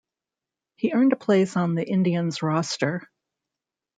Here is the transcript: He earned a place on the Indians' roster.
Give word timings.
He 0.77 0.93
earned 0.93 1.13
a 1.13 1.15
place 1.15 1.55
on 1.55 1.75
the 1.75 1.87
Indians' 1.87 2.41
roster. 2.41 3.07